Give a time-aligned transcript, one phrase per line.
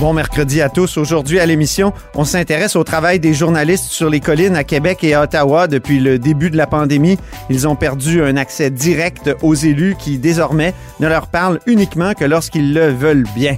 [0.00, 0.96] Bon mercredi à tous.
[0.96, 5.14] Aujourd'hui à l'émission, on s'intéresse au travail des journalistes sur les collines à Québec et
[5.14, 7.16] à Ottawa depuis le début de la pandémie.
[7.48, 12.24] Ils ont perdu un accès direct aux élus qui désormais ne leur parlent uniquement que
[12.24, 13.56] lorsqu'ils le veulent bien.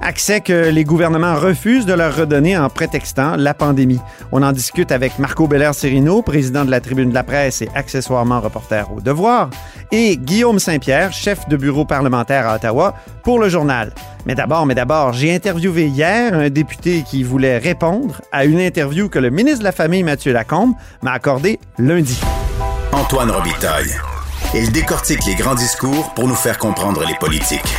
[0.00, 4.00] Accès que les gouvernements refusent de leur redonner en prétextant la pandémie.
[4.32, 8.40] On en discute avec Marco Belair-Serino, président de la Tribune de la presse et accessoirement
[8.40, 9.50] reporter au Devoir,
[9.92, 13.94] et Guillaume Saint-Pierre, chef de bureau parlementaire à Ottawa, pour le journal.
[14.26, 19.08] Mais d'abord, mais d'abord, j'ai interviewé hier un député qui voulait répondre à une interview
[19.08, 22.20] que le ministre de la Famille, Mathieu Lacombe, m'a accordée lundi.
[22.92, 23.94] Antoine Robitaille.
[24.54, 27.74] Il décortique les grands discours pour nous faire comprendre les politiques.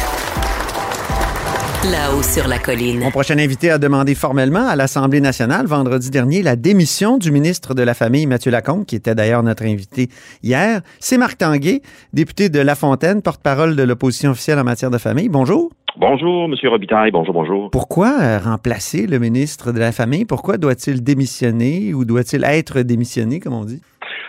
[1.91, 2.99] Là-haut sur la colline.
[2.99, 7.75] Mon prochain invité a demandé formellement à l'Assemblée nationale vendredi dernier la démission du ministre
[7.75, 10.09] de la Famille, Mathieu Lacombe, qui était d'ailleurs notre invité
[10.41, 10.81] hier.
[10.99, 15.29] C'est Marc Tanguay, député de La Fontaine, porte-parole de l'opposition officielle en matière de famille.
[15.29, 15.69] Bonjour.
[15.97, 17.11] Bonjour, Monsieur Robitaille.
[17.11, 17.69] Bonjour, bonjour.
[17.69, 20.25] Pourquoi euh, remplacer le ministre de la Famille?
[20.25, 23.81] Pourquoi doit-il démissionner ou doit-il être démissionné, comme on dit?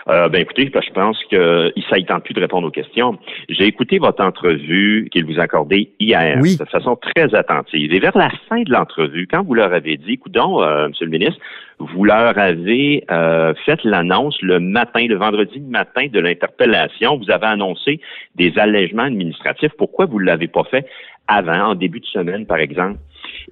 [0.09, 3.17] Euh, ben écoutez, je pense que ça ne tente plus de répondre aux questions.
[3.49, 6.57] J'ai écouté votre entrevue qu'il vous a accordée hier Oui.
[6.57, 7.93] de façon très attentive.
[7.93, 11.11] Et vers la fin de l'entrevue, quand vous leur avez dit, écoutons, euh, Monsieur le
[11.11, 11.39] ministre,
[11.79, 17.17] vous leur avez euh, fait l'annonce le matin, le vendredi matin de l'interpellation.
[17.17, 17.99] Vous avez annoncé
[18.35, 19.73] des allègements administratifs.
[19.77, 20.85] Pourquoi vous ne l'avez pas fait
[21.27, 22.97] avant, en début de semaine, par exemple?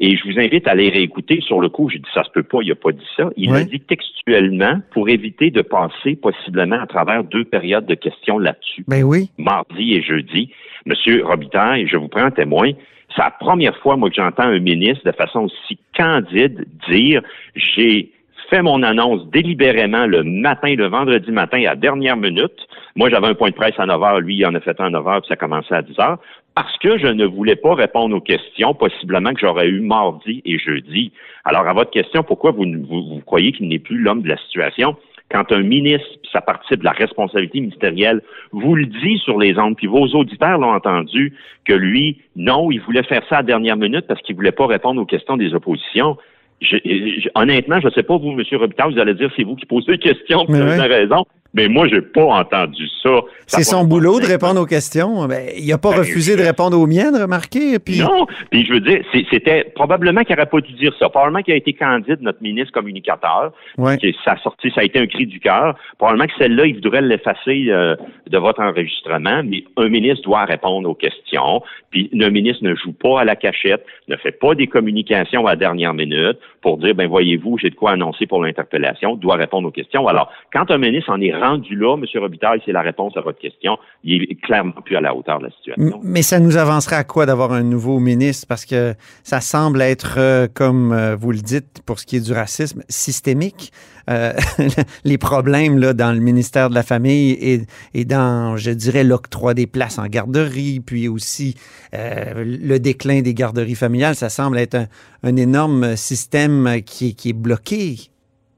[0.02, 1.40] Et je vous invite à les réécouter.
[1.42, 3.30] Sur le coup, j'ai dit ça se peut pas, il a pas dit ça.
[3.38, 3.58] Il Oui.
[3.60, 8.84] a dit textuellement pour éviter de passer possiblement à travers deux périodes de questions là-dessus,
[8.88, 9.30] Ben oui.
[9.38, 10.52] mardi et jeudi.
[10.86, 12.72] Monsieur Robitaille, je vous prends en témoin.
[13.16, 17.22] C'est la première fois, moi, que j'entends un ministre de façon aussi candide dire
[17.56, 18.12] j'ai
[18.50, 22.68] fait mon annonce délibérément le matin, le vendredi matin, à la dernière minute.
[22.96, 24.20] Moi, j'avais un point de presse à 9 heures.
[24.20, 26.20] Lui, il en a fait un à 9 heures, puis ça commençait à 10 heures.
[26.56, 30.58] Parce que je ne voulais pas répondre aux questions, possiblement que j'aurais eu mardi et
[30.58, 31.12] jeudi.
[31.44, 34.38] Alors, à votre question, pourquoi vous, vous, vous croyez qu'il n'est plus l'homme de la
[34.38, 34.96] situation?
[35.30, 38.22] Quand un ministre, ça participe de la responsabilité ministérielle,
[38.52, 41.34] vous le dit sur les ondes, puis vos auditeurs l'ont entendu,
[41.66, 44.68] que lui, non, il voulait faire ça à la dernière minute parce qu'il voulait pas
[44.68, 46.16] répondre aux questions des oppositions.
[46.62, 48.42] Je- je- honnêtement, je ne sais pas, vous, M.
[48.54, 51.26] Robitaille, vous allez dire c'est vous qui posez les questions, vous avez raison.
[51.56, 53.22] Mais moi, j'ai pas entendu ça.
[53.48, 55.26] Ça C'est son boulot de répondre aux questions.
[55.26, 57.80] Ben, il n'a pas Ben, refusé de répondre aux miennes, remarquez.
[57.80, 61.08] Puis, Non, puis je veux dire, c'était probablement qu'il n'aurait pas dû dire ça.
[61.08, 63.54] Probablement qu'il a été candide, notre ministre communicateur.
[63.78, 63.98] Ouais.
[63.98, 65.76] que ça a sorti, ça a été un cri du cœur.
[65.98, 67.96] Probablement que celle-là, il voudrait l'effacer euh,
[68.28, 71.62] de votre enregistrement, mais un ministre doit répondre aux questions.
[71.92, 75.52] Puis un ministre ne joue pas à la cachette, ne fait pas des communications à
[75.52, 79.68] la dernière minute pour dire, ben voyez-vous, j'ai de quoi annoncer pour l'interpellation, doit répondre
[79.68, 80.08] aux questions.
[80.08, 82.04] Alors, quand un ministre en est rendu là, M.
[82.22, 83.78] Robitaille, c'est la réponse à votre question.
[84.04, 86.00] Il est clairement plus à la hauteur de la situation.
[86.04, 88.46] Mais ça nous avancerait à quoi d'avoir un nouveau ministre?
[88.48, 92.26] Parce que ça semble être, euh, comme euh, vous le dites, pour ce qui est
[92.26, 93.72] du racisme, systémique.
[94.10, 94.34] Euh,
[95.04, 97.62] les problèmes là, dans le ministère de la Famille et,
[97.94, 101.56] et dans, je dirais, l'octroi des places en garderie, puis aussi
[101.94, 104.86] le déclin des garderies familiales, ça semble être un,
[105.24, 107.96] un énorme système qui, est- qui est bloqué.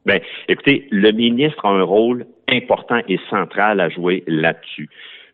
[0.05, 4.89] Ben, écoutez, le ministre a un rôle important et central à jouer là-dessus.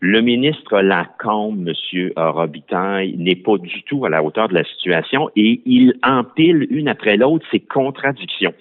[0.06, 5.30] Le ministre Lacombe, Monsieur Robitaille, n'est pas du tout à la hauteur de la situation
[5.38, 8.54] et il empile une après l'autre ses contradictions.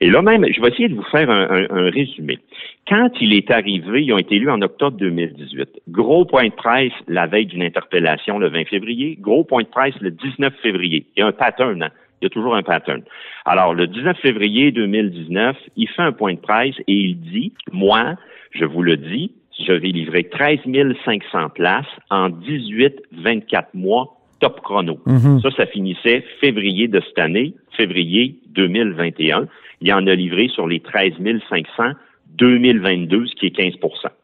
[0.00, 2.40] Et là même, je vais essayer de vous faire un, un- un résumé.
[2.88, 5.68] Quand il est arrivé, ils ont été élus en octobre 2018.
[5.88, 9.16] Gros point de presse la veille d'une interpellation le 20 février.
[9.20, 11.06] Gros point de presse le 19 février.
[11.16, 11.90] Il y a un pattern, hein?
[12.20, 13.02] Il y a toujours un pattern.
[13.44, 18.14] Alors, le 19 février 2019, il fait un point de presse et il dit, moi,
[18.52, 19.32] je vous le dis,
[19.66, 20.60] je vais livrer 13
[21.04, 24.98] 500 places en 18-24 mois top chrono.
[25.06, 25.40] Mhm.
[25.40, 29.48] Ça, ça finissait février de cette année, février 2021.
[29.80, 31.14] Il en a livré sur les 13
[31.48, 31.94] 500
[32.36, 33.78] 2022, ce qui est 15%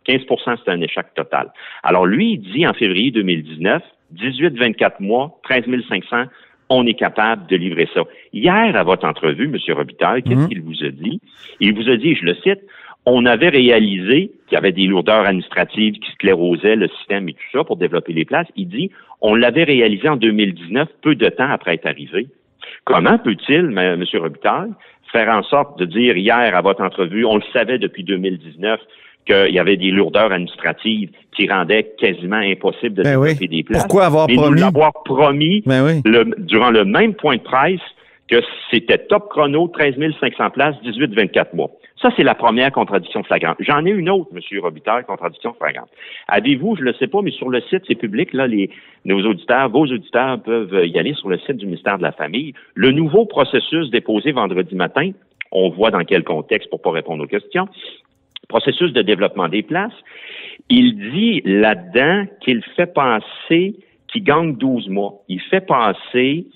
[0.07, 1.53] 15% c'est un échec total.
[1.83, 3.83] Alors, lui, il dit en février 2019,
[4.15, 6.25] 18-24 mois, 13 500,
[6.69, 8.03] on est capable de livrer ça.
[8.33, 9.57] Hier, à votre entrevue, M.
[9.77, 10.49] Robitaille, qu'est-ce Mhm.
[10.49, 11.21] qu'il vous a dit?
[11.61, 12.61] Il vous a dit, je le cite,
[13.07, 17.43] on avait réalisé qu'il y avait des lourdeurs administratives qui sclérosaient le système et tout
[17.53, 18.49] ça pour développer les places.
[18.57, 18.91] Il dit,
[19.21, 22.29] on l'avait réalisé en 2019, peu de temps après être arrivé.
[22.85, 24.05] Comment peut-il, M.
[24.15, 24.71] Robitaille,
[25.13, 28.81] faire en sorte de dire hier à votre entrevue, on le savait depuis 2019,
[29.27, 33.35] qu'il y avait des lourdeurs administratives qui rendaient quasiment impossible de Ben oui.
[33.49, 33.83] des places.
[33.85, 34.51] Pourquoi avoir Mais promis?
[34.57, 36.03] nous l'avoir promis Ben oui.
[36.05, 37.81] le- durant le même point de presse
[38.29, 38.37] que
[38.71, 41.71] c'était top chrono, 13 500 places, 18-24 mois.
[42.01, 43.57] Ça, c'est la première contradiction flagrante.
[43.61, 44.41] J'en ai une autre, M.
[44.61, 45.89] Robitaille, contradiction flagrante.
[46.29, 48.71] Avez-vous, je ne le sais pas, mais sur le site, c'est public, là, les,
[49.05, 52.53] nos auditeurs, vos auditeurs peuvent y aller sur le site du ministère de la Famille.
[52.75, 55.11] Le nouveau processus déposé vendredi matin,
[55.53, 57.69] on voit dans quel contexte pour pas répondre aux questions,
[58.49, 59.93] processus de développement des places,
[60.69, 63.77] il dit là-dedans qu'il fait passer,
[64.09, 65.23] qu'il gagne 12 mois.
[65.29, 66.47] Il fait passer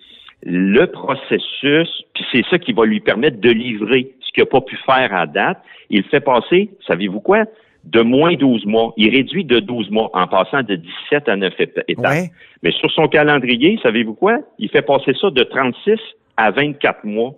[0.45, 4.61] le processus, puis c'est ça qui va lui permettre de livrer ce qu'il n'a pas
[4.61, 5.59] pu faire à date.
[5.91, 7.45] Il fait passer, savez-vous quoi?
[7.85, 8.93] De moins 12 mois.
[8.97, 12.05] Il réduit de 12 mois en passant de 17 à 9 éta- étapes.
[12.13, 12.31] Ouais.
[12.63, 14.39] Mais sur son calendrier, savez-vous quoi?
[14.59, 15.99] Il fait passer ça de 36
[16.37, 17.35] à 24 mois.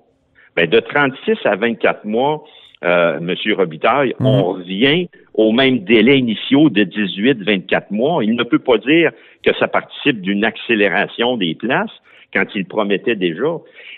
[0.57, 2.45] Ben, de 36 à 24 mois,
[2.85, 4.27] euh, Monsieur Robitaille, Mhm.
[4.27, 8.25] on revient au même délai initiaux de 18-24 mois.
[8.25, 9.13] Il ne peut pas dire
[9.45, 11.91] que ça participe d'une accélération des places
[12.33, 13.57] quand il promettait déjà.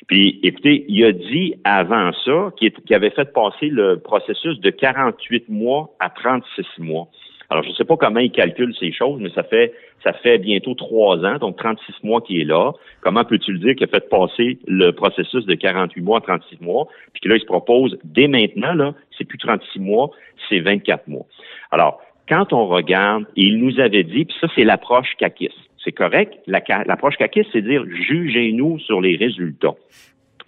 [0.08, 5.48] Puis, écoutez, il a dit avant ça qu'il avait fait passer le processus de 48
[5.48, 7.08] mois à 36 mois.
[7.52, 10.38] Alors, je ne sais pas comment il calcule ces choses, mais ça fait ça fait
[10.38, 12.72] bientôt trois ans, donc 36 mois qu'il est là.
[13.02, 16.62] Comment peux-tu le dire qu'il a fait passer le processus de 48 mois à 36
[16.62, 20.10] mois, puis que là, il se propose dès maintenant, là, c'est plus 36 mois,
[20.48, 21.26] c'est 24 mois.
[21.70, 25.52] Alors, quand on regarde, et il nous avait dit, puis ça, c'est l'approche CACIS.
[25.84, 26.32] C'est correct?
[26.46, 29.74] La L'approche CACIS, c'est dire jugez-nous sur les résultats.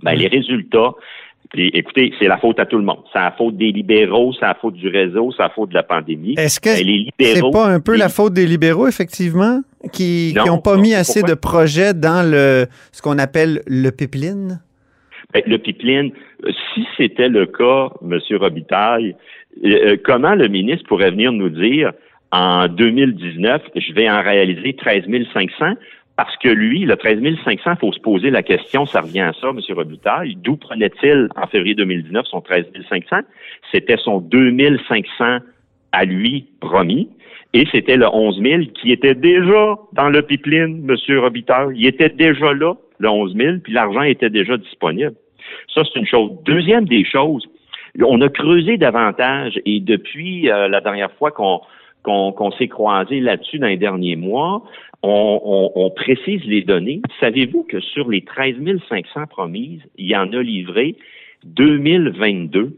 [0.03, 0.95] Ben, les résultats,
[1.55, 2.99] puis, écoutez, c'est la faute à tout le monde.
[3.13, 5.85] C'est la faute des libéraux, c'est la faute du réseau, c'est la faute de la
[5.85, 6.35] pandémie.
[6.37, 9.61] Est-ce que Ben, c'est pas un peu les- la faute des libéraux, effectivement,
[9.93, 11.35] qui Non, n'ont pas non, mis assez pourquoi?
[11.37, 14.61] de projets dans le ce qu'on appelle le pipeline?
[15.33, 16.11] Ben, le pipeline,
[16.75, 18.19] si c'était le cas, M.
[18.39, 19.15] Robitaille,
[19.65, 21.93] euh, euh, comment le ministre pourrait venir nous dire
[22.33, 25.75] en 2019, je vais en réaliser 13 500
[26.17, 29.33] parce que lui, le 13 500, il faut se poser la question, ça revient à
[29.33, 29.59] ça, M.
[29.75, 33.17] Robitaille, d'où prenait-il en février 2019 son 13 500?
[33.73, 34.57] C'était son 2
[34.89, 35.39] 500
[35.93, 37.09] à lui promis.
[37.53, 41.19] Et c'était le 11 000 qui était déjà dans le pipeline, M.
[41.19, 41.75] Robitaille.
[41.77, 45.15] Il était déjà là, le 11 000, puis l'argent était déjà disponible.
[45.73, 46.33] Ça, c'est une chose.
[46.45, 47.47] Deuxième des choses,
[48.03, 51.61] on a creusé davantage et depuis euh, la dernière fois qu'on
[52.05, 54.63] qu'on s'est croisé là-dessus dans les derniers mois,
[55.03, 57.01] on, on- on précise les données.
[57.19, 58.57] Savez-vous que sur les 13
[58.89, 60.97] 500 promises, il y en a livré
[61.45, 62.77] 2022?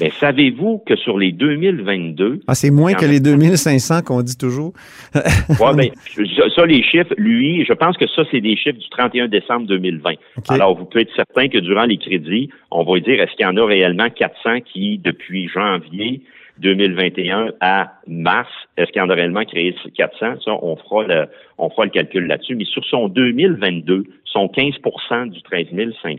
[0.00, 4.72] Ben, savez-vous que sur les 2022, Ah, c'est moins que les 2500 qu'on dit toujours.
[5.14, 5.90] Ouais, ben,
[6.36, 9.66] ça, ça, les chiffres, lui, je pense que ça, c'est des chiffres du 31 décembre
[9.68, 10.14] 2020.
[10.48, 13.48] Alors, vous pouvez être certain que durant les crédits, on va dire, est-ce qu'il y
[13.48, 16.20] en a réellement 400 qui, depuis janvier
[16.58, 20.40] 2021 à mars, est-ce qu'il en a réellement créé 400?
[20.44, 21.26] Ça, on fera le,
[21.58, 22.54] on fera le calcul là-dessus.
[22.54, 25.66] Mais sur son 2022, son 15% du 13
[26.02, 26.18] 500,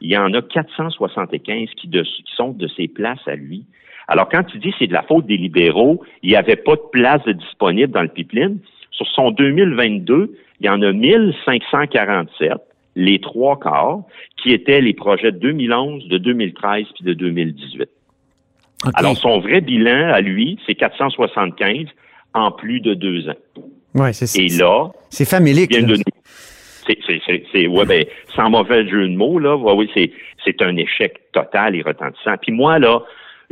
[0.00, 3.64] il y en a 475 qui, de- qui sont de ses places à lui.
[4.08, 6.82] Alors, quand tu dis c'est de la faute des libéraux, il n'y avait pas de
[6.90, 8.58] place de disponible dans le pipeline.
[8.90, 12.52] Sur son 2022, il y en a 1547,
[12.96, 14.00] les trois quarts,
[14.36, 17.88] qui étaient les projets de 2011, de 2013 puis de 2018.
[18.94, 21.86] Alors, son vrai bilan à lui, c'est 475
[22.34, 23.34] en plus de deux ans.
[23.94, 25.70] ouais, c'est Et là, c'est famélique.
[25.70, 25.96] vient là.
[25.96, 26.02] de
[26.86, 30.10] c'est, c'est, c'est, c'est- ouais, ben, sans mauvais jeu de mots, là, ouais, oui, c'est,
[30.44, 32.34] c'est un échec total et retentissant.
[32.40, 33.02] Puis moi, là,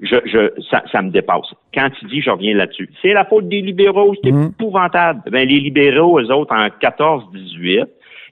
[0.03, 1.53] je, je, ça, ça me dépasse.
[1.75, 4.53] Quand tu dis, je reviens là-dessus, c'est la faute des libéraux, c'est Mhm.
[4.59, 5.23] épouvantable.
[5.31, 7.85] Ben, les libéraux, eux autres, en 14-18,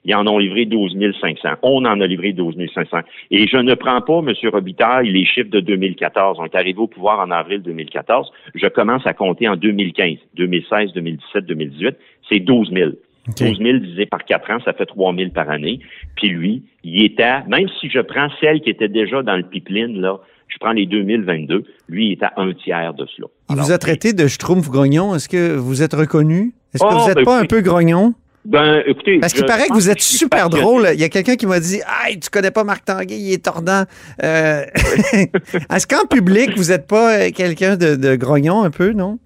[0.07, 1.49] ils en ont livré 12 500.
[1.63, 2.99] On en a livré 12 500.
[3.29, 4.33] Et je ne prends pas, M.
[4.51, 6.37] Robitaille, les chiffres de 2014.
[6.39, 8.31] On est arrivé au pouvoir en avril 2014.
[8.55, 11.95] Je commence à compter en 2015, 2016, 2017, 2018.
[12.29, 12.91] C'est 12 000.
[13.27, 13.35] OK.
[13.37, 15.81] 12 000 divisé par 4 ans, ça fait 3 000 par année.
[16.15, 19.99] Puis lui, il était, même si je prends celle qui était déjà dans le pipeline,
[19.99, 23.27] là, je prends les 2022, lui, il est à un tiers de cela.
[23.49, 25.13] Il vous a traité de schtroumpf grognon.
[25.13, 26.53] Est-ce que vous êtes reconnu?
[26.73, 28.13] Est-ce que Oh, vous n'êtes ben, pas un peu grognon?
[28.49, 29.19] Ben, écoutez.
[29.19, 30.87] Parce qu'il paraît que vous êtes super drôle.
[30.93, 33.43] Il y a quelqu'un qui m'a dit Hey, tu connais pas Marc Tanguay, il est
[33.43, 33.83] tordant.
[34.23, 34.61] Euh,
[35.73, 39.19] Est-ce qu'en public, vous n'êtes pas euh, quelqu'un de, de grognon un peu, non?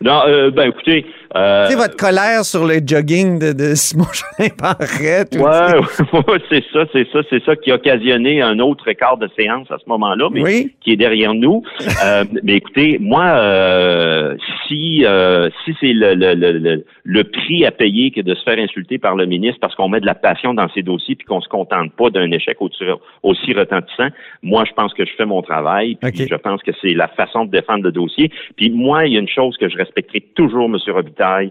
[0.00, 4.04] Non, euh, ben écoutez, Euh, Tu sais, votre colère sur le jogging de, de Simon
[4.12, 5.34] Jolin Barrette.
[5.34, 9.28] Ouais, ouais, c'est ça, c'est ça, c'est ça qui a occasionné un autre quart de
[9.36, 10.74] séance à ce moment-là, mais Oui.
[10.82, 11.62] qui est derrière nous.
[12.04, 17.70] Euh, mais écoutez, moi, euh, si euh, si c'est le, le, le, le, prix à
[17.70, 20.54] payer que de se faire insulter par le ministre parce qu'on met de la passion
[20.54, 22.84] dans ses dossiers puis qu'on se contente pas d'un échec aussi,
[23.22, 24.08] aussi retentissant,
[24.42, 25.96] moi, je pense que je fais mon travail.
[25.96, 28.30] Puis je pense que c'est la façon de défendre le dossier.
[28.56, 30.76] Puis moi, il y a une chose que je respecterai toujours, M.
[30.88, 31.50] Robitaille,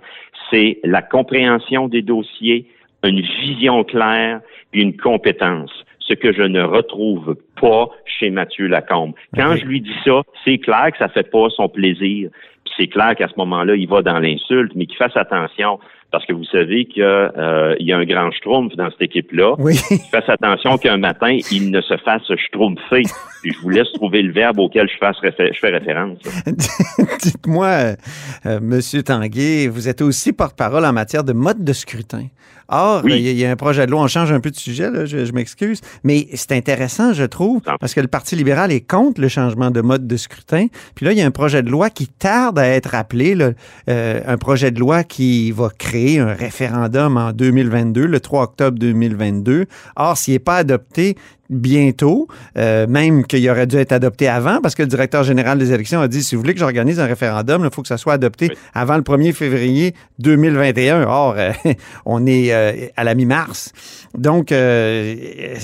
[0.51, 2.67] c'est la compréhension des dossiers,
[3.03, 4.41] une vision claire
[4.71, 5.71] puis une compétence.
[5.99, 9.13] Ce que je ne retrouve pas chez Mathieu Lacombe.
[9.35, 12.29] Quand je lui dis ça, c'est clair que ça fait pas son plaisir.
[12.77, 15.79] C'est clair qu'à ce moment-là, il va dans l'insulte, mais qu'il fasse attention.
[16.11, 19.01] Parce que vous savez qu'il y, a, euh, y a un grand schtroumpf dans cette
[19.01, 19.55] équipe-là.
[19.57, 19.75] Oui.
[19.87, 23.01] Qu'il fasse attention qu'un matin, il ne se fasse schtroumpfer.
[23.41, 26.19] Puis je vous laisse trouver le verbe auquel je, fasse réfé- je fais référence.
[27.23, 27.95] Dites-moi,
[28.45, 32.27] euh, Monsieur Tanguay, vous êtes aussi porte-parole en matière de mode de scrutin.
[32.69, 33.13] Or, Oui.
[33.15, 34.55] il y, a- il y a un projet de loi, on change un peu de
[34.55, 38.71] sujet, là, je, je m'excuse, mais c'est intéressant, je trouve, parce que le Parti libéral
[38.71, 40.67] est contre le changement de mode de scrutin.
[40.95, 43.37] Puis là, il y a un projet de loi qui tarde à être appelé,
[43.89, 48.77] euh, un projet de loi qui va créer un référendum en 2022, le 3 octobre
[48.79, 49.65] 2022.
[49.95, 51.15] Or, s'il n'est pas adopté,
[51.49, 55.71] bientôt, euh, même qu'il aurait dû être adopté avant, parce que le directeur général des
[55.73, 58.13] élections a dit, si vous voulez que j'organise un référendum, il faut que ça soit
[58.13, 58.57] adopté Oui.
[58.73, 61.03] avant le 1er février 2021.
[61.03, 61.51] Or, euh,
[62.05, 63.71] on est euh, à la mi-mars.
[64.17, 65.15] Donc, euh,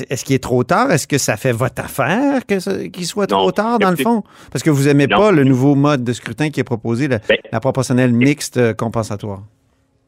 [0.10, 0.92] est-ce qu'il est trop tard?
[0.92, 3.38] Est-ce que ça fait votre affaire qu'il soit Non.
[3.40, 4.24] trop tard, dans le fond?
[4.52, 5.18] Parce que vous aimez Non.
[5.18, 9.44] pas le nouveau mode de scrutin qui est proposé, la, Ben- la proportionnelle mixte compensatoire.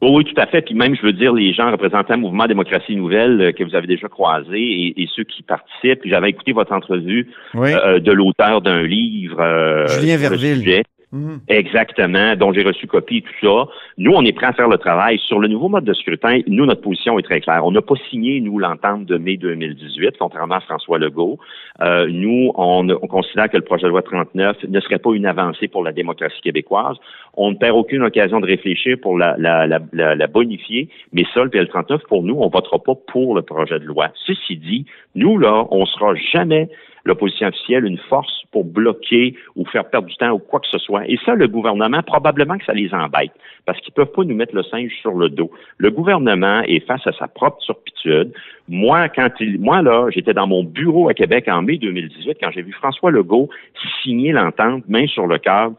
[0.02, 0.62] Oui, oui, tout à fait.
[0.62, 3.74] Puis même, je veux dire, les gens représentant le mouvement Démocratie Nouvelle euh, que vous
[3.74, 6.00] avez déjà croisés et, et ceux qui participent.
[6.04, 7.72] J'avais écouté votre entrevue Oui.
[7.72, 9.40] euh, de l'auteur d'un livre.
[9.40, 10.82] euh, Julien Verville.
[11.12, 11.40] Mhm.
[11.48, 13.70] Exactement, dont j'ai reçu copie tout ça.
[13.98, 15.18] Nous, on est prêts à faire le travail.
[15.18, 17.66] Sur le nouveau mode de scrutin, nous, notre position est très claire.
[17.66, 21.38] On n'a pas signé, nous, l'entente de mai 2018, contrairement à François Legault.
[21.82, 25.26] Euh, nous, on, on considère que le projet de loi 39 ne serait pas une
[25.26, 26.96] avancée pour la démocratie québécoise.
[27.34, 31.24] On ne perd aucune occasion de réfléchir pour la, la, la, la, la bonifier, mais
[31.34, 34.08] ça, le PL 39, pour nous, on votera pas pour le projet de loi.
[34.26, 36.70] Ceci dit, nous, là, on sera jamais
[37.04, 40.78] l'opposition officielle une force pour bloquer ou faire perdre du temps ou quoi que ce
[40.78, 41.08] soit.
[41.08, 43.32] Et ça, le gouvernement, probablement que ça les embête
[43.64, 45.50] parce qu'ils peuvent pas nous mettre le singe sur le dos.
[45.78, 48.32] Le gouvernement est face à sa propre turpitude.
[48.68, 52.50] Moi, quand il, moi, là, j'étais dans mon bureau à Québec en mai 2018 quand
[52.50, 53.48] j'ai vu François Legault
[54.02, 55.72] signer l'entente, main sur le cœur.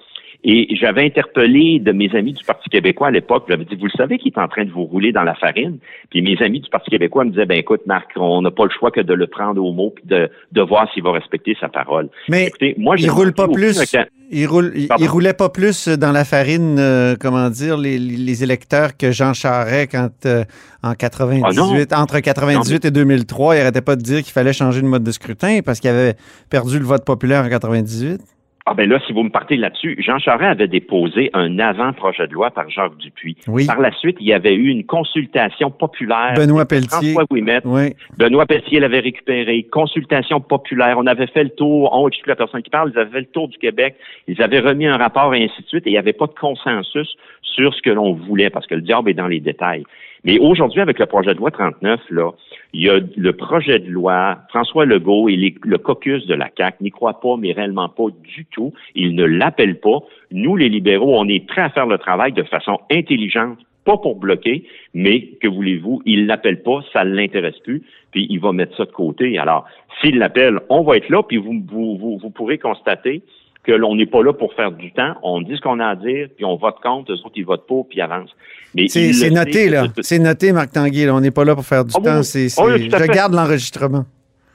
[0.45, 3.91] Et j'avais interpellé de mes amis du Parti québécois à l'époque, j'avais dit, vous le
[3.97, 5.77] savez qu'il est en train de vous rouler dans la farine?
[6.09, 8.69] Puis mes amis du Parti québécois me disaient, ben écoute, Marc, on n'a pas le
[8.77, 11.69] choix que de le prendre au mot puis de, de voir s'il va respecter sa
[11.69, 12.09] parole.
[12.27, 13.77] Mais Écoutez, moi, il roule pas plus.
[13.77, 18.43] occasion- Il, roule, il, roulait pas plus dans la farine, euh, comment dire, les, les
[18.43, 20.43] électeurs que Jean Charest quand euh,
[20.81, 24.87] en 98, entre 98 et 2003, il arrêtait pas de dire qu'il fallait changer de
[24.87, 26.15] mode de scrutin parce qu'il avait
[26.49, 28.19] perdu le vote populaire en 98.
[28.65, 32.33] Ah ben là, si vous me partez là-dessus, Jean Charest avait déposé un avant-projet de
[32.33, 33.35] loi par Jacques Dupuis.
[33.47, 33.65] Oui.
[33.65, 36.33] Par la suite, il y avait eu une consultation populaire.
[36.37, 37.11] Benoît Pelletier.
[37.11, 37.59] François Ouimet.
[37.65, 37.93] Oui.
[38.17, 39.63] Benoît Pelletier l'avait récupéré.
[39.69, 40.97] Consultation populaire.
[40.97, 41.89] On avait fait le tour.
[41.91, 42.93] On exclut la personne qui parle.
[42.95, 43.97] Ils avaient fait le tour du Québec.
[44.29, 45.85] Ils avaient remis un rapport et ainsi de suite.
[45.85, 48.81] Et il n'y avait pas de consensus sur ce que l'on voulait parce que le
[48.81, 49.83] diable est dans les détails.
[50.23, 52.31] Mais aujourd'hui, avec le projet de loi 39, là,
[52.71, 56.49] il y a le projet de loi, François Legault et les- le caucus de la
[56.57, 58.73] CAQ n'y croient pas, mais réellement pas du tout.
[58.95, 59.99] Ils ne l'appellent pas.
[60.31, 64.15] Nous, les libéraux, on est prêts à faire le travail de façon intelligente, pas pour
[64.15, 64.63] bloquer,
[64.93, 68.85] mais que voulez-vous, il l'appelle pas, ça ne l'intéresse plus, puis il va mettre ça
[68.85, 69.37] de côté.
[69.37, 69.65] Alors,
[69.99, 73.23] s'il l'appelle, on va être là, puis vous, vous, vous, vous pourrez constater
[73.63, 75.13] que l'on n'est pas là pour faire du temps.
[75.23, 77.65] On dit ce qu'on a à dire, puis on vote contre, eux autres, ils votent
[77.67, 78.35] pour, puis ils avancent.
[78.75, 79.85] Mais C'est noté, là.
[80.01, 81.05] c'est- noté, Marc Tanguy.
[81.05, 81.15] là.
[81.15, 82.19] On n'est pas là pour faire du Ah temps.
[82.21, 82.89] oui.
[82.91, 84.05] Ah je garde l'enregistrement.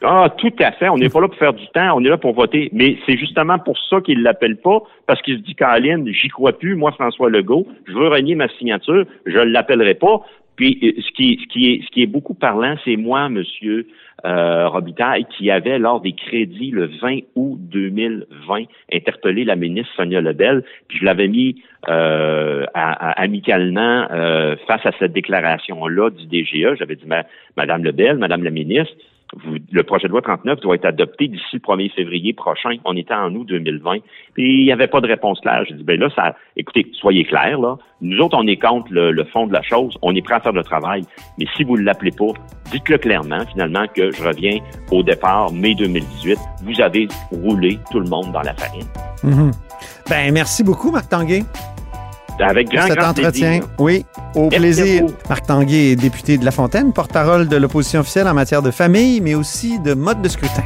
[0.05, 0.89] Ah, tout à fait.
[0.89, 2.69] On n'est pas là pour faire du temps, on est là pour voter.
[2.73, 6.53] Mais c'est justement pour ça qu'il l'appelle pas, parce qu'il se dit, Caroline, j'y crois
[6.57, 10.21] plus, moi, François Legault, je veux renier ma signature, je l'appellerai pas.
[10.59, 13.87] Puis, euh, ce qui, ce qui est, ce qui est beaucoup parlant, c'est moi, Monsieur
[14.27, 20.21] euh, Robitaille, qui avait, lors des crédits le 20 août 2020, interpellé la ministre Sonia
[20.21, 26.27] Lebel, puis je l'avais mis euh, à- à- amicalement euh, face à cette déclaration-là du
[26.27, 26.75] DGA.
[26.75, 27.25] J'avais dit, Ma-
[27.57, 28.97] Madame Lebel, Madame la ministre,
[29.71, 32.71] le projet de loi 39 doit être adopté d'ici le 1er février prochain.
[32.85, 33.99] On était en août 2020.
[34.35, 35.65] Puis il n'y avait pas de réponse claire.
[35.69, 37.77] J'ai dit, ben là, ça, écoutez, soyez clairs, là.
[38.01, 39.99] Nous autres, on est contre le, fond de la chose.
[40.03, 41.03] On est prêt à faire le travail.
[41.39, 42.33] Mais si vous ne l'appelez pas,
[42.71, 44.59] dites-le clairement, finalement, que je reviens
[44.91, 46.39] au départ, mai 2018.
[46.65, 48.87] Vous avez roulé tout le monde dans la farine.
[49.25, 49.51] Mhm.
[50.09, 51.43] Ben, merci beaucoup, Marc Tanguay.
[52.41, 53.49] Avec grand, cet grand entretien.
[53.59, 53.69] plaisir.
[53.79, 54.05] Oui,
[54.35, 55.07] au Merci plaisir.
[55.29, 59.21] Marc Tanguay est député de La Fontaine, porte-parole de l'opposition officielle en matière de famille,
[59.21, 60.63] mais aussi de mode de scrutin.